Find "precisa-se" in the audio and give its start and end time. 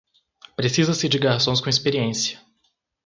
0.55-1.07